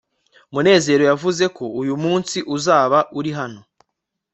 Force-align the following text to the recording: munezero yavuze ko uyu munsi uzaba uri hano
munezero 0.53 1.03
yavuze 1.11 1.43
ko 1.57 1.65
uyu 1.81 1.95
munsi 2.03 2.37
uzaba 2.55 2.99
uri 3.19 3.31
hano 3.39 3.61